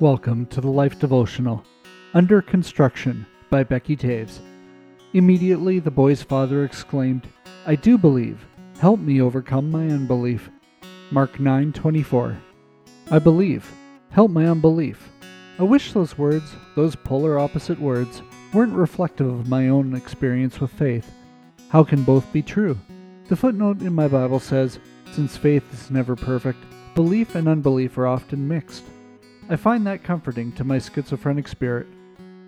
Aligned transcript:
Welcome 0.00 0.46
to 0.50 0.60
the 0.60 0.70
Life 0.70 1.00
Devotional, 1.00 1.64
Under 2.14 2.40
Construction 2.40 3.26
by 3.50 3.64
Becky 3.64 3.96
Toews. 3.96 4.38
Immediately 5.12 5.80
the 5.80 5.90
boy's 5.90 6.22
father 6.22 6.64
exclaimed, 6.64 7.26
I 7.66 7.74
do 7.74 7.98
believe. 7.98 8.46
Help 8.78 9.00
me 9.00 9.20
overcome 9.20 9.72
my 9.72 9.88
unbelief. 9.88 10.50
Mark 11.10 11.40
9:24. 11.40 12.36
I 13.10 13.18
believe. 13.18 13.68
Help 14.10 14.30
my 14.30 14.46
unbelief. 14.46 15.10
I 15.58 15.64
wish 15.64 15.92
those 15.92 16.16
words, 16.16 16.54
those 16.76 16.94
polar 16.94 17.36
opposite 17.36 17.80
words, 17.80 18.22
weren't 18.54 18.74
reflective 18.74 19.26
of 19.26 19.48
my 19.48 19.68
own 19.68 19.96
experience 19.96 20.60
with 20.60 20.70
faith. 20.70 21.12
How 21.70 21.82
can 21.82 22.04
both 22.04 22.32
be 22.32 22.42
true? 22.42 22.78
The 23.26 23.34
footnote 23.34 23.82
in 23.82 23.96
my 23.96 24.06
Bible 24.06 24.38
says, 24.38 24.78
since 25.10 25.36
faith 25.36 25.64
is 25.72 25.90
never 25.90 26.14
perfect, 26.14 26.60
belief 26.94 27.34
and 27.34 27.48
unbelief 27.48 27.98
are 27.98 28.06
often 28.06 28.46
mixed. 28.46 28.84
I 29.50 29.56
find 29.56 29.86
that 29.86 30.04
comforting 30.04 30.52
to 30.52 30.64
my 30.64 30.78
schizophrenic 30.78 31.48
spirit. 31.48 31.86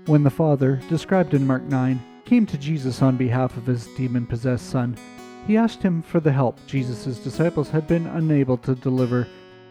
When 0.04 0.22
the 0.22 0.30
father, 0.30 0.80
described 0.88 1.32
in 1.32 1.46
Mark 1.46 1.62
9, 1.62 1.98
came 2.26 2.45
to 2.46 2.59
Jesus 2.59 3.00
on 3.00 3.16
behalf 3.16 3.56
of 3.56 3.64
his 3.64 3.86
demon 3.96 4.26
possessed 4.26 4.68
son, 4.68 4.96
he 5.46 5.56
asked 5.56 5.82
him 5.82 6.02
for 6.02 6.20
the 6.20 6.32
help 6.32 6.59
Jesus' 6.66 7.18
disciples 7.18 7.70
had 7.70 7.86
been 7.86 8.06
unable 8.06 8.59
to 8.59 8.74
deliver. 8.74 9.26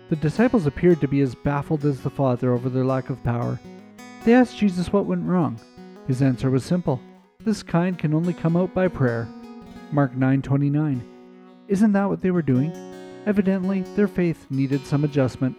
The 0.09 0.15
disciples 0.15 0.65
appeared 0.65 0.99
to 1.01 1.07
be 1.07 1.21
as 1.21 1.35
baffled 1.35 1.85
as 1.85 2.01
the 2.01 2.09
father 2.09 2.51
over 2.51 2.67
their 2.67 2.83
lack 2.83 3.11
of 3.11 3.23
power. 3.23 3.59
They 4.25 4.33
asked 4.33 4.57
Jesus 4.57 4.91
what 4.91 5.05
went 5.05 5.25
wrong. 5.25 5.59
His 6.07 6.21
answer 6.21 6.49
was 6.49 6.65
simple 6.65 6.99
this 7.45 7.63
kind 7.63 7.97
can 7.97 8.13
only 8.13 8.33
come 8.33 8.57
out 8.57 8.73
by 8.73 8.87
prayer. 8.89 9.27
Mark 9.91 10.15
9:29. 10.15 11.01
Isn't 11.67 11.91
that 11.93 12.09
what 12.09 12.21
they 12.21 12.31
were 12.31 12.41
doing? 12.41 12.73
Evidently, 13.25 13.83
their 13.95 14.07
faith 14.07 14.47
needed 14.49 14.85
some 14.85 15.03
adjustment. 15.03 15.55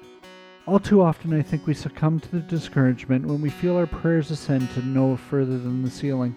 All 0.66 0.78
too 0.78 1.02
often, 1.02 1.32
I 1.32 1.42
think 1.42 1.66
we 1.66 1.74
succumb 1.74 2.20
to 2.20 2.30
the 2.30 2.40
discouragement 2.40 3.26
when 3.26 3.40
we 3.40 3.50
feel 3.50 3.76
our 3.76 3.86
prayers 3.86 4.30
ascend 4.30 4.70
to 4.70 4.86
no 4.86 5.16
further 5.16 5.58
than 5.58 5.82
the 5.82 5.90
ceiling. 5.90 6.36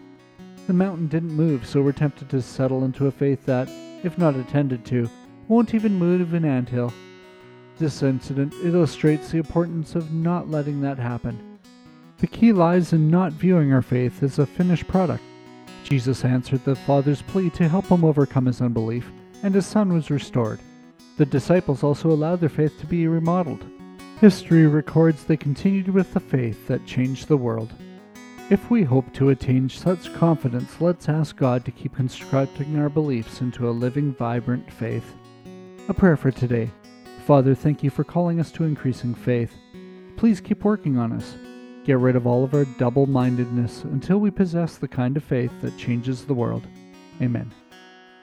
The 0.65 0.73
mountain 0.73 1.07
didn't 1.07 1.33
move, 1.33 1.65
so 1.65 1.81
we're 1.81 1.91
tempted 1.91 2.29
to 2.29 2.41
settle 2.41 2.85
into 2.85 3.07
a 3.07 3.11
faith 3.11 3.45
that, 3.45 3.67
if 4.03 4.17
not 4.17 4.35
attended 4.35 4.85
to, 4.85 5.09
won't 5.49 5.73
even 5.73 5.93
move 5.93 6.33
an 6.33 6.45
anthill. 6.45 6.93
This 7.77 8.01
incident 8.01 8.53
illustrates 8.63 9.29
the 9.29 9.39
importance 9.39 9.93
of 9.93 10.13
not 10.13 10.49
letting 10.49 10.79
that 10.81 10.97
happen. 10.97 11.59
The 12.19 12.27
key 12.27 12.53
lies 12.53 12.93
in 12.93 13.11
not 13.11 13.33
viewing 13.33 13.73
our 13.73 13.81
faith 13.81 14.23
as 14.23 14.39
a 14.39 14.45
finished 14.45 14.87
product. 14.87 15.23
Jesus 15.83 16.23
answered 16.23 16.63
the 16.63 16.75
Father's 16.75 17.21
plea 17.21 17.49
to 17.51 17.67
help 17.67 17.87
him 17.87 18.05
overcome 18.05 18.45
his 18.45 18.61
unbelief, 18.61 19.11
and 19.43 19.53
his 19.53 19.65
son 19.65 19.91
was 19.91 20.09
restored. 20.09 20.59
The 21.17 21.25
disciples 21.25 21.83
also 21.83 22.09
allowed 22.09 22.39
their 22.39 22.47
faith 22.47 22.79
to 22.79 22.85
be 22.85 23.05
remodeled. 23.07 23.65
History 24.23 24.67
records 24.67 25.25
they 25.25 25.35
continued 25.35 25.89
with 25.89 26.13
the 26.13 26.19
faith 26.21 26.65
that 26.67 26.85
changed 26.85 27.27
the 27.27 27.35
world. 27.35 27.73
If 28.49 28.71
we 28.71 28.83
hope 28.83 29.11
to 29.15 29.31
attain 29.31 29.67
such 29.67 30.13
confidence, 30.13 30.79
let's 30.79 31.09
ask 31.09 31.35
God 31.35 31.65
to 31.65 31.71
keep 31.71 31.97
constructing 31.97 32.79
our 32.79 32.87
beliefs 32.87 33.41
into 33.41 33.67
a 33.67 33.71
living, 33.71 34.13
vibrant 34.13 34.71
faith. 34.71 35.03
A 35.89 35.93
prayer 35.93 36.15
for 36.15 36.31
today. 36.31 36.71
Father, 37.25 37.53
thank 37.53 37.83
you 37.83 37.89
for 37.89 38.05
calling 38.05 38.39
us 38.39 38.49
to 38.53 38.63
increasing 38.63 39.13
faith. 39.13 39.53
Please 40.15 40.39
keep 40.39 40.63
working 40.63 40.97
on 40.97 41.11
us. 41.11 41.35
Get 41.83 41.97
rid 41.97 42.15
of 42.15 42.25
all 42.25 42.45
of 42.45 42.53
our 42.53 42.63
double 42.63 43.07
mindedness 43.07 43.83
until 43.83 44.19
we 44.19 44.31
possess 44.31 44.77
the 44.77 44.87
kind 44.87 45.17
of 45.17 45.23
faith 45.25 45.51
that 45.59 45.77
changes 45.77 46.23
the 46.23 46.33
world. 46.33 46.65
Amen. 47.21 47.51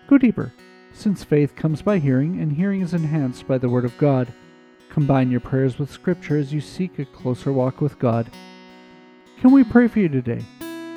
Go 0.09 0.17
deeper. 0.17 0.55
Since 0.95 1.25
faith 1.25 1.55
comes 1.55 1.83
by 1.83 1.99
hearing, 1.99 2.41
and 2.41 2.53
hearing 2.53 2.81
is 2.81 2.95
enhanced 2.95 3.47
by 3.47 3.59
the 3.59 3.69
Word 3.69 3.85
of 3.85 3.99
God, 3.99 4.33
combine 4.91 5.31
your 5.31 5.41
prayers 5.41 5.79
with 5.79 5.91
Scripture 5.91 6.37
as 6.37 6.53
you 6.53 6.61
seek 6.61 6.99
a 6.99 7.05
closer 7.05 7.53
walk 7.53 7.81
with 7.81 7.99
God. 7.99 8.31
Can 9.41 9.53
we 9.53 9.65
pray 9.65 9.89
for 9.89 10.01
you 10.01 10.09
today? 10.09 10.45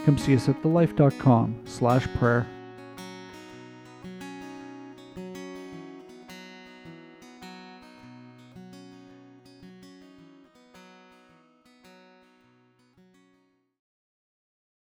Come 0.05 0.17
see 0.17 0.35
us 0.35 0.50
at 0.50 0.61
thelife.com 0.61 1.61
slash 1.66 2.08
prayer. 2.16 2.45